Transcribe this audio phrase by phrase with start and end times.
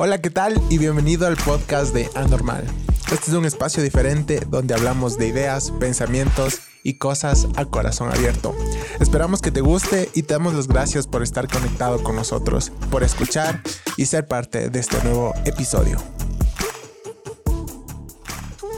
[0.00, 0.54] Hola, ¿qué tal?
[0.70, 2.62] Y bienvenido al podcast de Anormal.
[3.10, 8.54] Este es un espacio diferente donde hablamos de ideas, pensamientos y cosas a corazón abierto.
[9.00, 13.02] Esperamos que te guste y te damos las gracias por estar conectado con nosotros, por
[13.02, 13.60] escuchar
[13.96, 15.98] y ser parte de este nuevo episodio.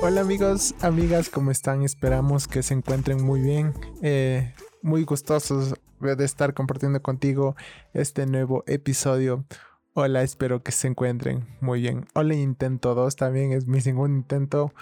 [0.00, 1.82] Hola amigos, amigas, ¿cómo están?
[1.82, 3.74] Esperamos que se encuentren muy bien.
[4.00, 7.56] Eh, muy gustosos de estar compartiendo contigo
[7.92, 9.44] este nuevo episodio.
[9.92, 12.06] Hola, espero que se encuentren muy bien.
[12.14, 14.72] Hola, intento 2 también es mi segundo intento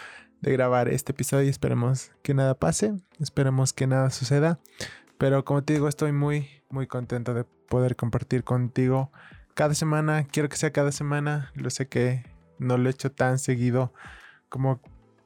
[0.42, 4.58] de grabar este episodio esperemos que nada pase, esperemos que nada suceda.
[5.16, 9.10] Pero como te digo, estoy muy, muy contento de poder compartir contigo
[9.54, 10.24] cada semana.
[10.24, 11.52] Quiero que sea cada semana.
[11.54, 12.26] Lo sé que
[12.58, 13.94] no lo he hecho tan seguido
[14.50, 14.78] como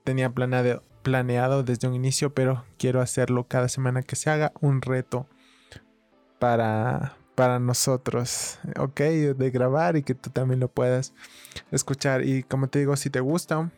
[0.04, 4.80] tenía planeado, planeado desde un inicio, pero quiero hacerlo cada semana que se haga un
[4.80, 5.26] reto
[6.38, 9.00] para, para nosotros, ¿ok?
[9.00, 11.12] De grabar y que tú también lo puedas
[11.70, 12.24] escuchar.
[12.24, 13.72] Y como te digo, si te gustan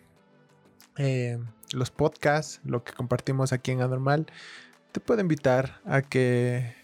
[0.97, 1.39] eh,
[1.73, 4.27] los podcasts, lo que compartimos aquí en Anormal,
[4.93, 6.75] te puedo invitar a que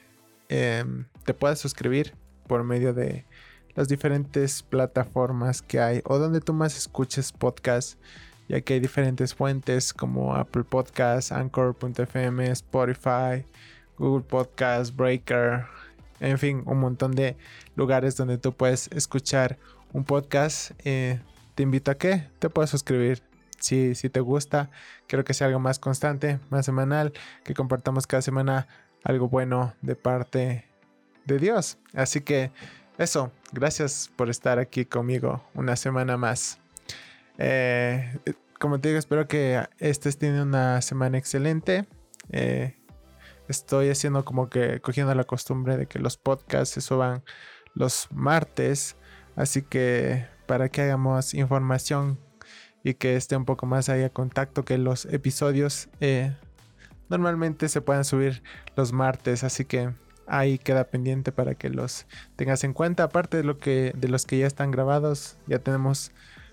[0.48, 2.14] em, te puedas suscribir
[2.46, 3.24] por medio de
[3.74, 7.98] las diferentes plataformas que hay o donde tú más escuches podcasts,
[8.48, 13.46] ya que hay diferentes fuentes como Apple Podcasts, Anchor.fm, Spotify,
[13.96, 15.66] Google Podcasts, Breaker,
[16.20, 17.36] en fin, un montón de
[17.76, 19.58] lugares donde tú puedes escuchar
[19.92, 20.72] un podcast.
[20.84, 21.20] Eh,
[21.54, 23.22] te invito a que te puedas suscribir.
[23.58, 24.70] Si, si te gusta,
[25.06, 27.12] quiero que sea algo más constante, más semanal,
[27.44, 28.68] que compartamos cada semana
[29.04, 30.64] algo bueno de parte
[31.26, 31.76] de Dios.
[31.92, 32.52] Así que
[32.96, 36.58] eso, gracias por estar aquí conmigo una semana más.
[37.38, 38.18] Eh,
[38.58, 41.86] como te digo, espero que estés teniendo una semana excelente.
[42.30, 42.76] Eh,
[43.50, 47.22] estoy haciendo como que cogiendo la costumbre de que los podcasts se suban
[47.74, 48.96] los martes.
[49.36, 52.18] Así que para que hagamos información
[52.82, 56.34] y que esté un poco más ahí a contacto que los episodios eh,
[57.08, 58.42] normalmente se puedan subir
[58.76, 59.44] los martes.
[59.44, 59.92] Así que
[60.26, 62.06] ahí queda pendiente para que los
[62.36, 63.04] tengas en cuenta.
[63.04, 66.12] Aparte de lo que de los que ya están grabados, ya tenemos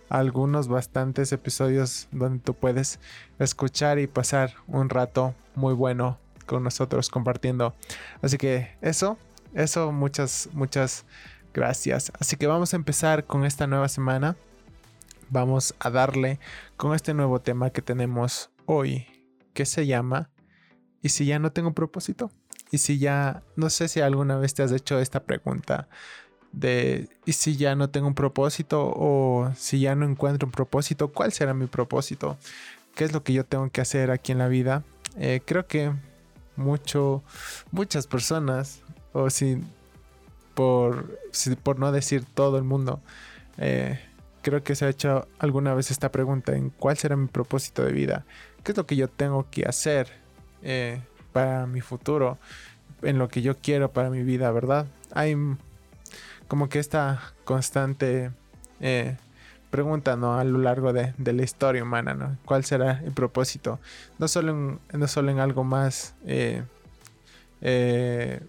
[0.09, 2.99] algunos bastantes episodios donde tú puedes
[3.39, 7.75] escuchar y pasar un rato muy bueno con nosotros compartiendo.
[8.23, 9.19] Así que eso,
[9.53, 11.05] eso, muchas, muchas
[11.53, 12.11] gracias.
[12.19, 14.35] Así que vamos a empezar con esta nueva semana.
[15.29, 16.39] Vamos a darle
[16.77, 19.05] con este nuevo tema que tenemos hoy,
[19.53, 20.29] que se llama
[21.01, 22.31] ¿Y si ya no tengo propósito?
[22.71, 25.87] Y si ya, no sé si alguna vez te has hecho esta pregunta
[26.51, 28.91] de ¿y si ya no tengo un propósito?
[28.95, 32.37] O si ya no encuentro un propósito, ¿cuál será mi propósito?
[32.95, 34.83] ¿Qué es lo que yo tengo que hacer aquí en la vida?
[35.17, 35.93] Eh, creo que
[36.57, 37.23] mucho,
[37.71, 38.81] muchas personas,
[39.13, 39.61] o si
[40.53, 41.19] por,
[41.63, 42.99] por no decir todo el mundo,
[43.57, 43.99] eh,
[44.41, 47.91] creo que se ha hecho alguna vez esta pregunta en cuál será mi propósito de
[47.91, 48.25] vida,
[48.63, 50.07] qué es lo que yo tengo que hacer
[50.63, 51.01] eh,
[51.31, 52.37] para mi futuro,
[53.01, 54.87] en lo que yo quiero para mi vida, ¿verdad?
[55.13, 55.35] Hay
[56.47, 58.31] como que esta constante
[58.79, 59.17] eh,
[59.69, 60.37] pregunta, ¿no?
[60.37, 62.37] A lo largo de, la historia humana, ¿no?
[62.45, 63.79] ¿Cuál será el propósito?
[64.19, 66.15] No solo en, algo más...
[66.25, 66.63] Eh,
[67.61, 68.41] eh,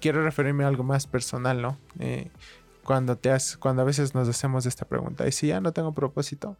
[0.00, 1.78] quiero referirme a algo más personal, ¿no?
[1.98, 2.30] Eh,
[2.82, 5.92] cuando, te has, cuando a veces nos hacemos esta pregunta, ¿y si ya no tengo
[5.92, 6.56] propósito?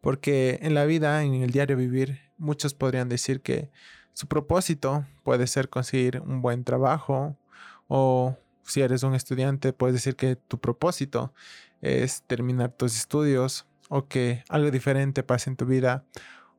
[0.00, 3.70] Porque en la vida, en el diario vivir, muchos podrían decir que
[4.12, 7.36] su propósito puede ser conseguir un buen trabajo
[7.86, 11.32] o si eres un estudiante, puedes decir que tu propósito
[11.80, 16.04] es terminar tus estudios o que algo diferente pase en tu vida.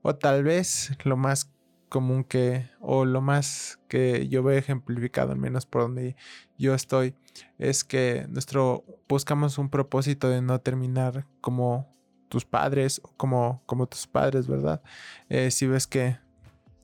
[0.01, 1.51] O tal vez lo más
[1.89, 6.15] común que, o lo más que yo veo ejemplificado, al menos por donde
[6.57, 7.15] yo estoy,
[7.57, 11.93] es que nuestro, buscamos un propósito de no terminar como
[12.29, 14.81] tus padres o como, como tus padres, ¿verdad?
[15.29, 16.19] Eh, si ves que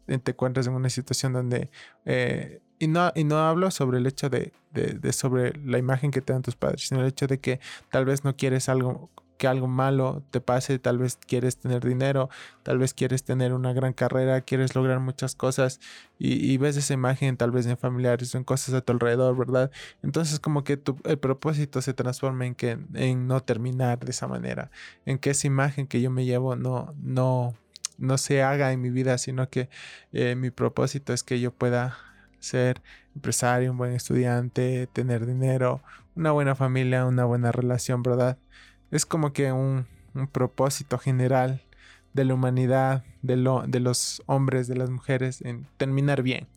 [0.06, 1.70] te encuentras en una situación donde
[2.06, 6.22] eh, y no, y no hablo sobre el hecho de, de, sobre la imagen que
[6.22, 9.48] te dan tus padres, sino el hecho de que tal vez no quieres algo que
[9.48, 12.30] algo malo te pase, tal vez quieres tener dinero,
[12.64, 15.80] tal vez quieres tener una gran carrera, quieres lograr muchas cosas
[16.18, 19.72] y, ves esa imagen tal vez en familiares o en cosas a tu alrededor, ¿verdad?
[20.04, 24.28] Entonces como que tu, el propósito se transforma en que en no terminar de esa
[24.28, 24.72] manera,
[25.06, 27.56] en que esa imagen que yo me llevo no, no,
[27.98, 29.70] no se haga en mi vida, sino que
[30.14, 31.98] eh, mi propósito es que yo pueda
[32.46, 32.82] ser
[33.16, 35.82] empresario, un buen estudiante, tener dinero,
[36.16, 38.38] una buena familia, una buena relación, ¿verdad?
[38.92, 39.88] Es como que un,
[40.32, 41.62] propósito general
[42.14, 46.48] de la humanidad, de los hombres, de las mujeres, en terminar bien,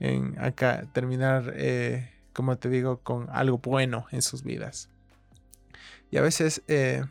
[0.00, 4.88] en acá terminar, eh, como te digo, con algo bueno en sus vidas.
[6.10, 7.04] Y a veces eh,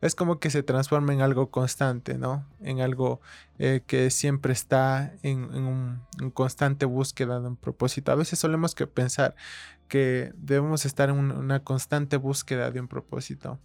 [0.00, 2.46] es como que se transforma en algo constante, ¿no?
[2.60, 3.20] En algo
[3.58, 6.00] eh, que siempre está en, un,
[6.32, 8.10] constante búsqueda de un propósito.
[8.10, 9.34] A veces solemos que pensar
[9.88, 13.58] que debemos estar en una constante búsqueda de un propósito.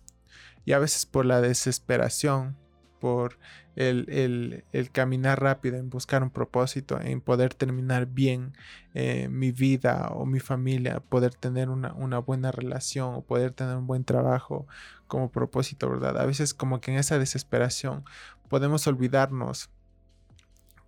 [0.66, 2.58] Y a veces por la desesperación,
[3.06, 3.38] por
[3.76, 8.54] el, caminar rápido en buscar un propósito, en poder terminar bien
[8.96, 13.78] eh, mi vida o mi familia, poder tener una, una, buena relación o poder tener
[13.78, 14.66] un buen trabajo
[15.06, 16.18] como propósito, ¿verdad?
[16.18, 18.06] A veces como que en esa desesperación
[18.50, 19.70] podemos olvidarnos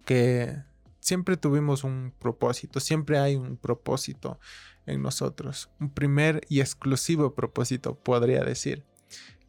[0.04, 0.58] que
[1.00, 4.40] siempre tuvimos un propósito, siempre hay un propósito
[4.88, 8.84] en nosotros, un primer y exclusivo propósito, podría decir,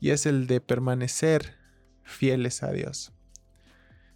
[0.01, 1.58] y es el de permanecer
[2.09, 3.13] fieles a Dios.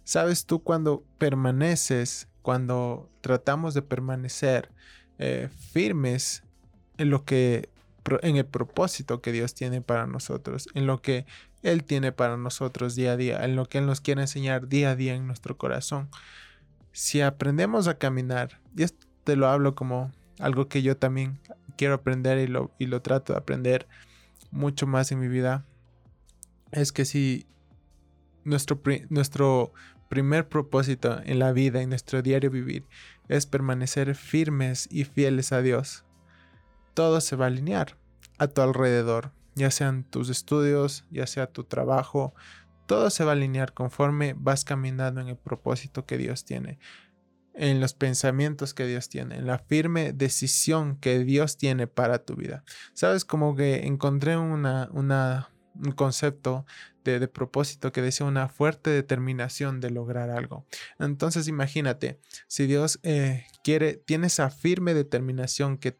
[0.03, 4.69] ¿Sabes tú cuando permaneces, cuando tratamos de permanecer
[5.17, 6.43] eh, firmes
[6.97, 7.69] en lo que
[8.21, 11.25] en el propósito que Dios tiene para nosotros, en lo que
[11.61, 14.91] Él tiene para nosotros día a día, en lo que Él nos quiere enseñar día
[14.91, 16.09] a día en nuestro corazón.
[16.91, 21.39] Si aprendemos a caminar, y esto te lo hablo como algo que yo también
[21.77, 23.87] quiero aprender y lo, y lo trato de aprender
[24.51, 25.65] mucho más en mi vida,
[26.71, 27.45] es que si
[28.45, 29.73] nuestro, nuestro
[30.09, 32.85] primer propósito en la vida, en nuestro diario vivir,
[33.29, 36.05] es permanecer firmes y fieles a Dios,
[36.93, 37.97] todo se va a alinear
[38.37, 42.33] a tu alrededor, ya sean tus estudios, ya sea tu trabajo,
[42.85, 46.79] todo se va a alinear conforme vas caminando en el propósito que Dios tiene,
[47.53, 52.35] en los pensamientos que Dios tiene, en la firme decisión que Dios tiene para tu
[52.35, 52.63] vida.
[52.93, 56.65] Sabes, como que encontré una, una un concepto
[57.03, 60.65] de, propósito que decía una fuerte determinación de lograr algo.
[60.99, 65.97] Entonces imagínate, si Dios eh, quiere, tiene esa firme determinación que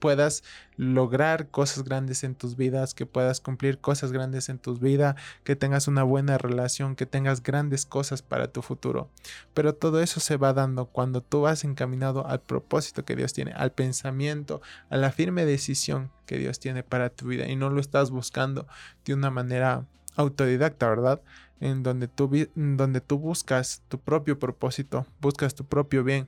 [0.00, 0.42] puedas
[0.76, 5.14] lograr cosas grandes en tus vidas, que puedas cumplir cosas grandes en tu vida,
[5.44, 9.08] que tengas una buena relación, que tengas grandes cosas para tu futuro.
[9.54, 13.52] Pero todo eso se va dando cuando tú vas encaminado al propósito que Dios tiene,
[13.52, 17.80] al pensamiento, a la firme decisión que Dios tiene para tu vida y no lo
[17.80, 18.66] estás buscando
[19.04, 19.84] de una manera
[20.16, 21.20] autodidacta, ¿verdad?
[21.60, 26.26] En donde tú, donde tú buscas tu propio propósito, buscas tu propio bien,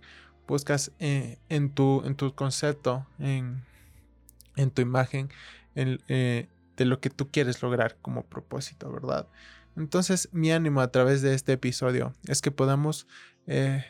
[0.53, 3.63] buscas eh, en, tu, en tu concepto, en,
[4.75, 5.31] tu imagen,
[5.75, 6.47] eh,
[6.77, 9.27] de lo que tú quieres lograr como propósito, ¿verdad?
[9.77, 13.07] Entonces mi ánimo a través de este episodio es que podamos
[13.47, 13.83] eh,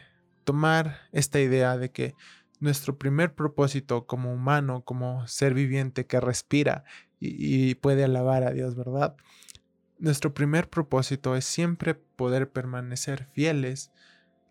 [0.44, 2.14] tomar esta idea de que
[2.60, 6.84] nuestro primer propósito como humano, como ser viviente que respira
[7.18, 9.16] y puede alabar a Dios, ¿verdad?
[9.98, 13.90] Nuestro primer propósito es siempre poder permanecer fieles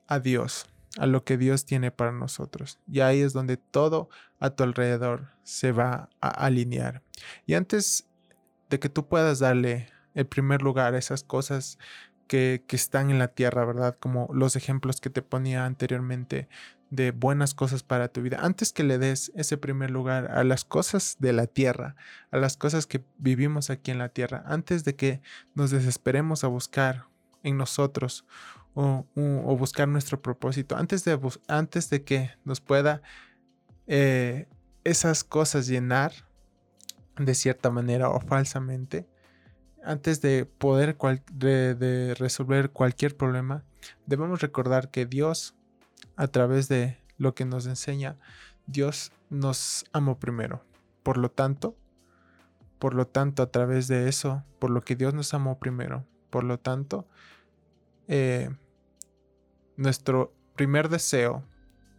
[0.07, 0.65] a Dios,
[0.97, 2.79] a lo que Dios tiene para nosotros.
[2.91, 4.09] Y ahí es donde todo
[4.39, 7.01] a tu alrededor se va a alinear.
[7.45, 8.07] Y antes
[8.69, 11.77] de que tú puedas darle el primer lugar a esas cosas
[12.27, 13.97] que, que, están en la tierra, ¿verdad?
[13.99, 16.47] Como los ejemplos que te ponía anteriormente
[16.91, 18.39] de buenas cosas para tu vida.
[18.41, 21.95] Antes que le des ese primer lugar a las cosas de la tierra,
[22.31, 25.21] a las cosas que vivimos aquí en la tierra, antes de que
[25.55, 27.05] nos desesperemos a buscar
[27.43, 28.25] en nosotros
[28.73, 29.05] o,
[29.57, 33.01] buscar nuestro propósito, antes de, antes de que nos pueda
[33.87, 34.47] eh,
[34.83, 36.13] esas cosas llenar
[37.17, 39.07] de cierta manera o falsamente,
[39.83, 40.97] antes de poder
[41.33, 43.63] de, resolver cualquier problema,
[44.05, 45.55] debemos recordar que Dios,
[46.15, 48.17] a través de lo que nos enseña,
[48.67, 50.63] Dios nos amó primero.
[51.03, 51.75] Por lo tanto,
[52.79, 56.43] por lo tanto, a través de eso, por lo que Dios nos amó primero, por
[56.43, 57.07] lo tanto,
[58.07, 58.49] eh,
[59.81, 61.43] nuestro primer deseo,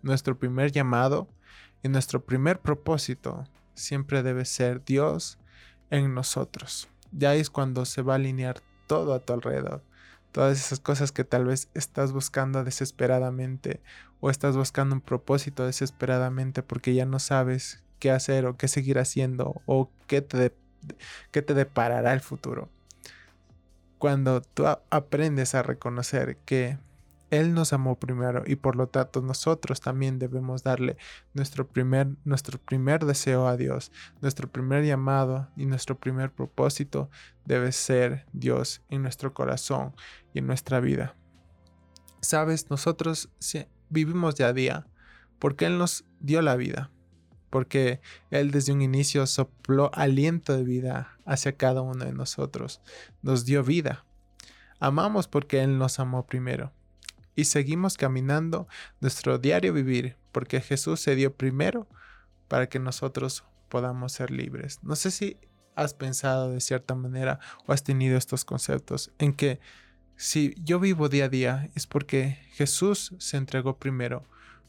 [0.02, 1.28] nuestro primer llamado
[1.82, 5.38] y nuestro primer propósito siempre debe ser Dios
[5.90, 6.88] en nosotros.
[7.10, 9.82] Ya es cuando se va a alinear todo a tu alrededor.
[10.30, 13.80] Todas esas cosas que tal vez estás buscando desesperadamente
[14.20, 18.98] o estás buscando un propósito desesperadamente porque ya no sabes qué hacer o qué seguir
[18.98, 20.54] haciendo o qué te,
[21.30, 22.70] qué te deparará el futuro
[24.02, 26.76] cuando tú aprendes a reconocer que
[27.32, 30.98] Él nos amó primero y por lo tanto nosotros también debemos darle
[31.32, 37.08] nuestro primer, nuestro primer deseo a Dios, nuestro primer llamado y nuestro primer propósito
[37.46, 39.94] debe ser Dios en nuestro corazón
[40.34, 41.16] y en nuestra vida.
[42.20, 43.30] Sabes, nosotros
[43.88, 44.86] vivimos día a día
[45.38, 46.90] porque Él nos dio la vida
[47.48, 52.82] porque Él desde un inicio sopló aliento de vida hacia cada uno de nosotros,
[53.20, 54.04] nos dio vida.
[54.80, 56.72] Amamos porque Él nos amó primero.
[57.34, 58.68] Y seguimos caminando
[59.00, 61.88] nuestro diario vivir porque Jesús se dio primero
[62.48, 64.80] para que nosotros podamos ser libres.
[64.82, 65.38] No sé si
[65.74, 69.60] has pensado de cierta manera o has tenido estos conceptos en que
[70.16, 74.24] si yo vivo día a día es porque Jesús se entregó primero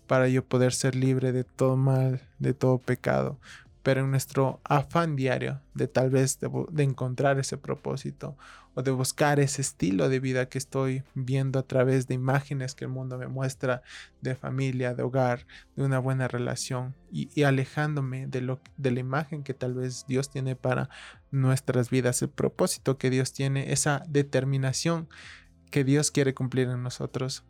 [0.08, 3.40] para yo poder ser libre de todo mal, de todo pecado,
[3.84, 8.38] pero en nuestro afán diario de tal vez de, encontrar ese propósito
[8.76, 12.86] o de buscar ese estilo de vida que estoy viendo a través de imágenes que
[12.86, 13.84] el mundo me muestra
[14.22, 19.44] de familia, de hogar, de una buena relación y, alejándome de, lo, de la imagen
[19.44, 20.90] que tal vez Dios tiene para
[21.30, 25.10] nuestras vidas, el propósito que Dios tiene, esa determinación
[25.70, 27.44] que Dios quiere cumplir en nosotros.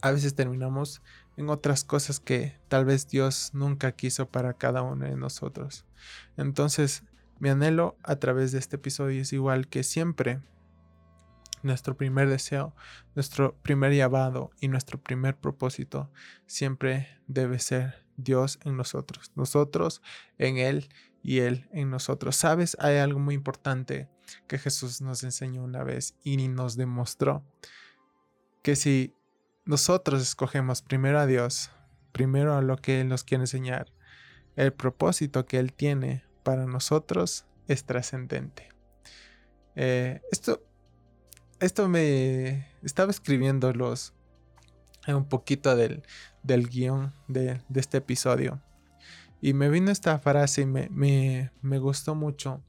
[0.00, 1.02] A veces terminamos
[1.38, 5.84] en otras cosas que tal vez Dios nunca quiso para cada uno de nosotros.
[6.36, 7.04] Entonces,
[7.38, 10.40] mi anhelo a través de este episodio es igual que siempre.
[11.62, 12.74] Nuestro primer deseo,
[13.14, 16.10] nuestro primer llamado y nuestro primer propósito
[16.46, 20.02] siempre debe ser Dios en nosotros, nosotros
[20.38, 20.88] en Él
[21.22, 22.34] y Él en nosotros.
[22.34, 24.08] Sabes, hay algo muy importante
[24.48, 27.44] que Jesús nos enseñó una vez y nos demostró
[28.62, 29.14] que si
[29.68, 31.70] nosotros escogemos primero a Dios,
[32.12, 33.92] primero a lo que Él nos quiere enseñar.
[34.56, 38.70] El propósito que Él tiene para nosotros es trascendente.
[39.76, 40.62] Eh, esto,
[41.60, 44.14] esto me estaba escribiendo los,
[45.06, 46.02] un poquito del,
[46.42, 48.62] del guion de, este episodio.
[49.42, 52.64] Y me vino esta frase y me, gustó mucho.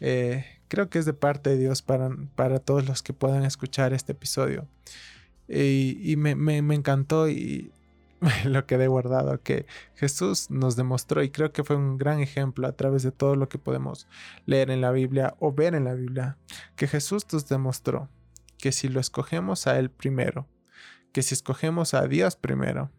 [0.00, 3.92] Eh, creo que es de parte de Dios para, para todos los que puedan escuchar
[3.92, 4.66] este episodio.
[5.52, 7.72] Y, me, encantó y
[8.44, 12.72] lo quedé guardado, que Jesús nos demostró y creo que fue un gran ejemplo a
[12.72, 14.06] través de todo lo que podemos
[14.46, 16.38] leer en la Biblia o ver en la Biblia,
[16.76, 18.08] que Jesús nos demostró
[18.58, 20.46] que si lo escogemos a Él primero,
[21.12, 22.92] que si escogemos a Dios primero,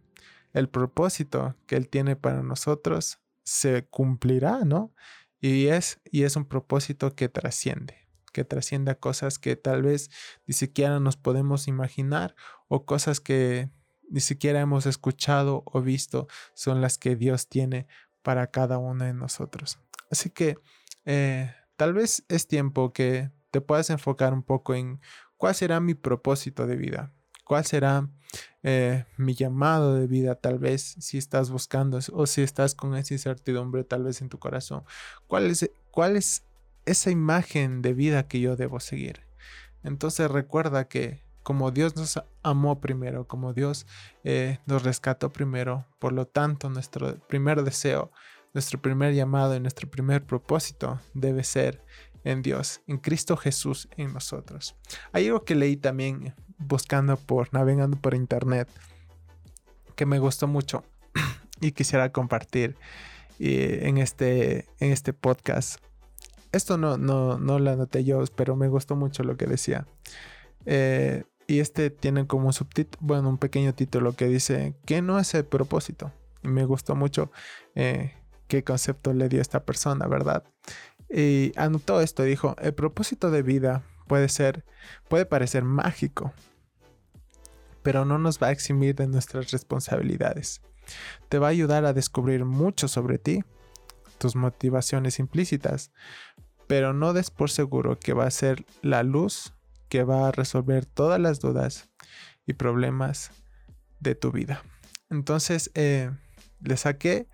[0.53, 4.93] el propósito que Él tiene para nosotros se cumplirá, ¿no?
[5.39, 8.01] Y es, y es un propósito que trasciende
[8.31, 10.09] que trascienda cosas que tal vez
[10.45, 12.35] ni siquiera nos podemos imaginar
[12.67, 13.69] o cosas que
[14.09, 17.87] ni siquiera hemos escuchado o visto son las que Dios tiene
[18.21, 19.79] para cada uno de nosotros.
[20.09, 20.57] Así que
[21.05, 25.01] eh, tal vez es tiempo que te puedas enfocar un poco en
[25.37, 27.13] cuál será mi propósito de vida,
[27.45, 28.09] cuál será
[28.63, 33.13] eh, mi llamado de vida, tal vez si estás buscando o si estás con esa
[33.13, 34.83] incertidumbre tal vez en tu corazón,
[35.27, 36.43] cuál es, cuál es
[36.85, 39.21] esa imagen de vida que yo debo seguir.
[39.83, 43.87] Entonces recuerda que como Dios nos amó primero, como Dios
[44.23, 48.11] eh, nos rescató primero, por lo tanto nuestro primer deseo,
[48.53, 51.83] nuestro primer llamado y nuestro primer propósito debe ser
[52.23, 54.75] en Dios, en Cristo Jesús en nosotros.
[55.11, 58.69] Hay algo que leí también buscando por, navegando por internet,
[59.95, 60.83] que me gustó mucho
[61.61, 62.75] y quisiera compartir
[63.39, 65.79] eh, en, este, en este podcast
[66.51, 69.87] esto no, no, no lo anoté yo, pero me gustó mucho lo que decía.
[70.65, 75.19] Eh, y este tiene como un subtítulo, bueno, un pequeño título que dice, ¿qué no
[75.19, 76.11] es el propósito?
[76.43, 77.31] Y me gustó mucho
[77.75, 78.13] eh,
[78.47, 80.43] qué concepto le dio esta persona, ¿verdad?
[81.09, 84.63] Y anotó esto, dijo, el propósito de vida puede ser,
[85.09, 86.33] puede parecer mágico,
[87.83, 90.61] pero no nos va a eximir de nuestras responsabilidades.
[91.29, 93.43] Te va a ayudar a descubrir mucho sobre ti,
[94.21, 95.91] tus motivaciones implícitas,
[96.67, 99.53] pero no des por seguro que va a ser la luz
[99.89, 101.89] que va a resolver todas las dudas
[102.45, 103.31] y problemas
[103.99, 104.63] de tu vida.
[105.09, 106.11] Entonces, eh,
[106.61, 107.27] le saqué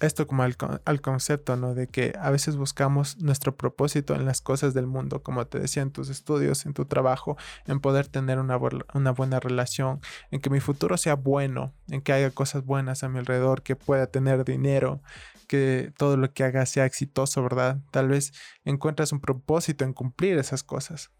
[0.00, 1.74] esto como al, concepto, ¿no?
[1.74, 5.82] De que a veces buscamos nuestro propósito en las cosas del mundo, como te decía,
[5.82, 8.58] en tus estudios, en tu trabajo, en poder tener una,
[8.94, 13.08] una buena relación, en que mi futuro sea bueno, en que haya cosas buenas a
[13.08, 15.00] mi alrededor, que pueda tener dinero,
[15.46, 17.78] que todo lo que haga sea exitoso, ¿verdad?
[17.90, 18.32] Tal vez
[18.64, 21.10] encuentras un propósito en cumplir esas cosas.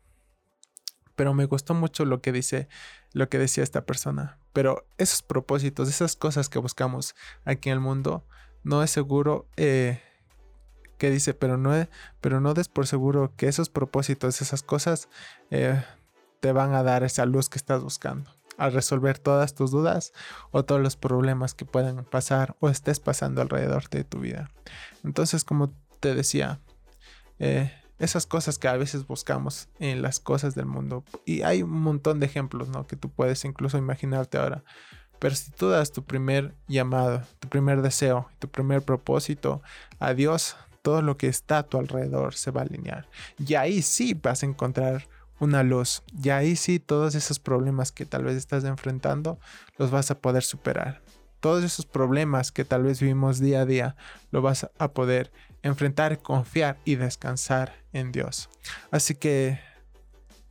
[1.15, 2.69] Pero me gustó mucho lo que dice,
[3.13, 4.39] lo que decía esta persona.
[4.53, 7.15] Pero esos propósitos, esas cosas que buscamos
[7.45, 8.27] aquí en el mundo,
[8.63, 10.03] no es seguro eh,
[10.99, 11.73] que dice, pero no,
[12.21, 15.09] pero no des por seguro que esos propósitos, esas cosas,
[15.51, 15.83] eh,
[16.41, 20.13] te van a dar esa luz que estás buscando al resolver todas tus dudas
[20.51, 24.51] o todos los problemas que puedan pasar o estés pasando alrededor de tu vida.
[25.05, 26.61] Entonces, como te decía,
[27.39, 31.71] eh, esas cosas que a veces buscamos en las cosas del mundo, y hay un
[31.71, 32.87] montón de ejemplos, ¿no?
[32.87, 34.65] Que tú puedes incluso imaginarte ahora.
[35.19, 39.63] Pero si tú das tu primer llamado, tu primer deseo, tu primer propósito
[39.99, 43.09] a Dios, todo lo que está a tu alrededor se va a alinear.
[43.39, 46.03] Y ahí sí vas a encontrar una luz.
[46.23, 49.39] Y ahí sí todos esos problemas que tal vez estás enfrentando
[49.79, 51.03] los vas a poder superar.
[51.41, 53.95] todos esos problemas que tal vez vivimos día a día,
[54.33, 55.31] lo vas a poder
[55.63, 58.49] enfrentar, confiar y descansar en Dios.
[58.91, 59.61] Así que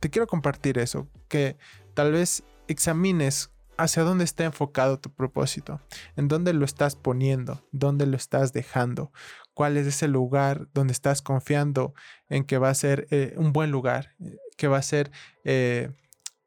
[0.00, 1.58] te quiero compartir eso, que
[1.92, 5.80] tal vez examines hacia dónde está enfocado tu propósito,
[6.16, 9.12] en dónde lo estás poniendo, dónde lo estás dejando,
[9.54, 11.94] cuál es ese lugar donde estás confiando
[12.28, 15.10] en que va a ser eh, un buen lugar, eh, que va a ser
[15.44, 15.92] eh,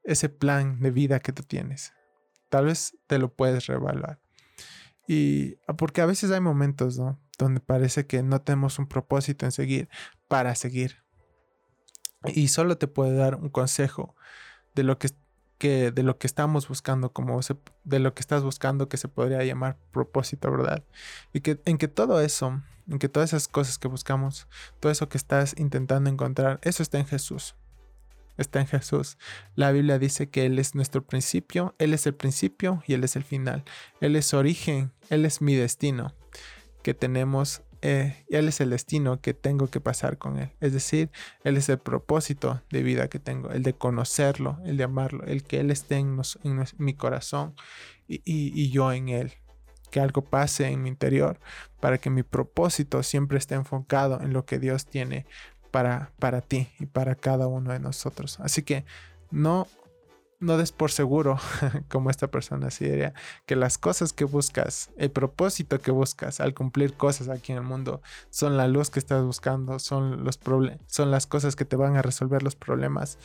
[0.03, 1.93] ese plan de vida que tú tienes.
[2.49, 4.19] Tal vez te lo puedes reevaluar.
[5.07, 7.19] Y ah, porque a veces hay momentos, ¿no?
[7.37, 9.89] Donde parece que no tenemos un propósito en seguir
[10.27, 11.03] para seguir.
[12.25, 14.15] Y solo te puedo dar un consejo
[14.75, 15.09] de lo que
[15.59, 17.39] que de lo que estamos buscando, como
[17.83, 20.83] de lo que estás buscando que se podría llamar propósito, ¿verdad?
[21.33, 24.47] Y que en que todo eso, en que todas esas cosas que buscamos,
[24.79, 27.55] todo eso que estás intentando encontrar, eso está en Jesús.
[28.39, 29.17] Está en Jesús.
[29.55, 33.15] La Biblia dice que Él es nuestro principio, Él es el principio y Él es
[33.15, 33.63] el final.
[34.01, 36.15] Él es origen, Él es mi destino.
[36.81, 40.51] Que tenemos eh, Él es el destino que tengo que pasar con Él.
[40.59, 41.11] Es decir,
[41.43, 45.43] Él es el propósito de vida que tengo, el de conocerlo, el de amarlo, el
[45.43, 46.19] que Él esté en,
[46.77, 47.55] mi corazón
[48.07, 49.33] y, yo en Él.
[49.91, 51.39] Que algo pase en mi interior
[51.79, 55.25] para que mi propósito siempre esté enfocado en lo que Dios tiene
[55.71, 58.39] para, para ti y para cada uno de nosotros.
[58.39, 58.85] Así que
[59.31, 59.67] no
[60.39, 61.37] no des por seguro,
[61.89, 63.13] como esta persona así diría,
[63.45, 67.63] que las cosas que buscas, el propósito que buscas al cumplir cosas aquí en el
[67.63, 70.39] mundo, son la luz que estás buscando, son los
[70.87, 73.17] son las cosas que te van a resolver los problemas,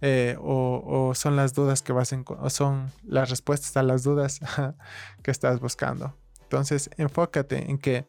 [0.00, 4.40] eh, o, son las dudas que vas a o son las respuestas a las dudas
[5.22, 6.14] que estás buscando.
[6.42, 8.08] Entonces, enfócate en que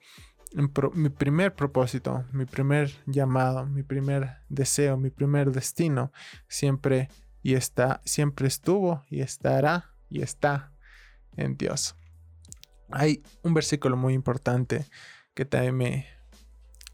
[0.53, 6.11] mi primer propósito, mi primer llamado, mi primer deseo, mi primer destino,
[6.47, 7.09] siempre
[7.41, 10.73] y está, siempre estuvo y estará y está
[11.37, 11.95] en Dios.
[12.91, 14.85] Hay un versículo muy importante
[15.33, 16.07] que también me,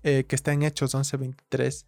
[0.04, 1.88] eh, que está en Hechos 11:23.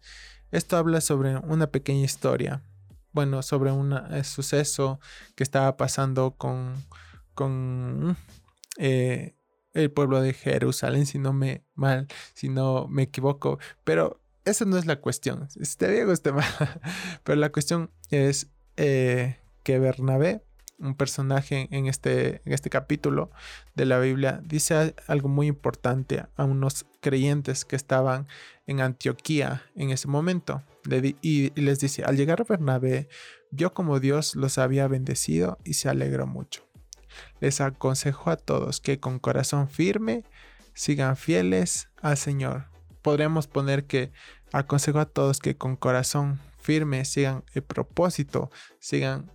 [0.50, 2.64] Esto habla sobre una pequeña historia,
[3.12, 4.98] bueno, sobre un eh, suceso
[5.36, 6.74] que estaba pasando con,
[7.34, 8.16] con
[8.78, 9.36] eh,
[9.74, 14.76] el pueblo de Jerusalén, si no me mal, si no me equivoco, pero esa no
[14.76, 15.48] es la cuestión.
[15.60, 16.44] Este Diego este mal.
[17.24, 20.42] Pero la cuestión es eh, que Bernabé,
[20.78, 23.30] un personaje en este, en este capítulo
[23.74, 28.26] de la Biblia, dice algo muy importante a unos creyentes que estaban
[28.66, 30.62] en Antioquía en ese momento.
[31.22, 33.08] y, les dice, al llegar Bernabé,
[33.50, 36.69] vio como Dios los había bendecido y se alegró mucho.
[37.40, 40.24] Les aconsejó a todos que con corazón firme
[40.74, 42.66] sigan fieles al Señor.
[43.02, 44.12] Podríamos poner que
[44.52, 49.30] aconsejó a todos que con corazón firme sigan el propósito, sigan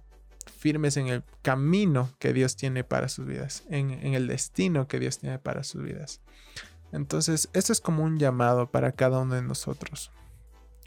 [0.58, 5.20] firmes en el camino que Dios tiene para sus vidas, en, el destino que Dios
[5.20, 6.22] tiene para sus vidas.
[6.92, 10.12] Entonces, esto es como un llamado para cada uno de nosotros,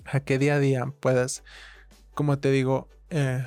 [0.04, 1.44] a que día a día puedas,
[2.14, 3.44] como te digo, eh,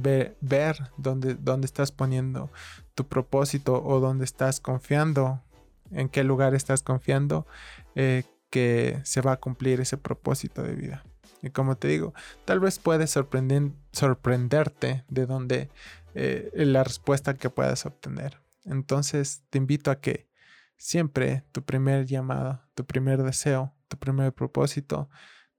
[0.00, 2.50] ver, dónde, dónde estás poniendo
[2.94, 5.42] tu propósito o dónde estás confiando,
[5.90, 7.46] en qué lugar estás confiando,
[7.94, 11.04] eh, que se va a cumplir ese propósito de vida.
[11.42, 15.70] Y como te digo, tal vez puedes sorprenderte de dónde
[16.14, 18.40] eh, la respuesta que puedas obtener.
[18.64, 20.28] Entonces te invito a que
[20.76, 25.08] siempre tu primer llamado, tu primer deseo, tu primer propósito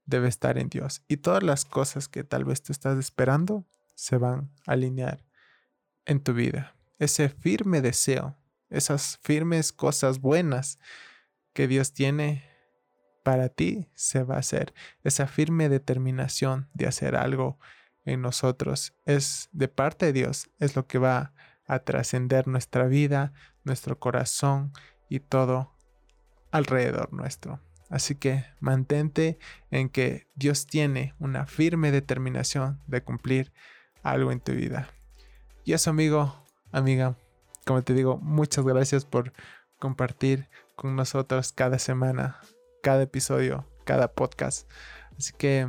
[0.04, 1.02] debe estar en Dios.
[1.08, 3.64] Y todas las cosas que tal vez tú estás esperando
[3.98, 5.24] se van a alinear
[6.06, 6.76] en tu vida.
[7.00, 8.38] Ese firme deseo,
[8.70, 10.78] esas firmes cosas buenas
[11.52, 12.48] que Dios tiene
[13.24, 14.72] para ti se va a hacer.
[15.02, 17.58] Esa firme determinación de hacer algo
[18.04, 21.34] en nosotros es de parte de Dios, es lo que va
[21.66, 23.32] a trascender nuestra vida,
[23.64, 24.72] nuestro corazón
[25.08, 25.74] y todo
[26.52, 27.60] alrededor nuestro.
[27.90, 29.40] Así que mantente
[29.72, 33.52] en que Dios tiene una firme determinación de cumplir
[34.02, 34.88] algo en tu vida.
[35.64, 37.16] Y eso amigo, amiga,
[37.66, 39.32] como te digo, muchas gracias por
[39.78, 42.40] compartir con nosotros cada semana
[42.82, 44.70] cada episodio, cada podcast.
[45.18, 45.68] Así que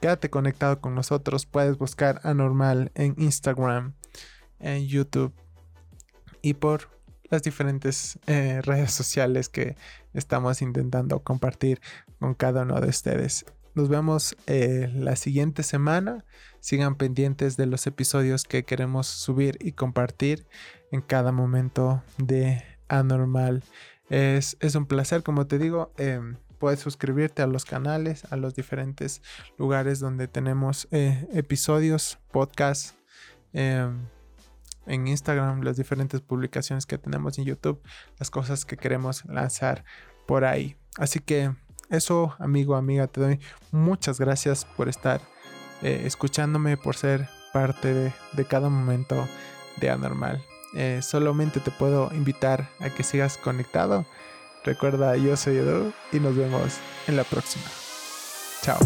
[0.00, 1.46] quédate conectado con nosotros.
[1.46, 3.94] Puedes buscar Anormal en Instagram,
[4.60, 5.34] en YouTube
[6.42, 6.90] y por
[7.30, 9.76] las diferentes eh, redes sociales que
[10.14, 11.80] estamos intentando compartir
[12.18, 13.44] con cada uno de ustedes.
[13.78, 16.24] Nos vemos eh, la siguiente semana.
[16.58, 20.48] Sigan pendientes de los episodios que queremos subir y compartir
[20.90, 23.62] en cada momento de Anormal.
[24.10, 25.92] Es, un placer, como te digo.
[25.96, 29.22] Em, puedes suscribirte a los canales, a los diferentes
[29.58, 32.96] lugares donde tenemos eh, episodios, podcasts.
[33.52, 34.08] Em,
[34.86, 37.80] en Instagram, las diferentes publicaciones que tenemos en YouTube,
[38.18, 39.84] las cosas que queremos lanzar
[40.26, 40.76] por ahí.
[40.96, 41.54] Así que
[41.90, 45.20] eso, amigo, amiga, te doy muchas gracias por estar
[45.82, 49.26] eh, escuchándome, por ser parte de, cada momento
[49.76, 50.42] de Anormal.
[50.74, 54.06] Eh, solamente te puedo invitar a que sigas conectado.
[54.64, 57.64] Recuerda, yo soy Edu y nos vemos en la próxima.
[58.62, 58.78] Chao.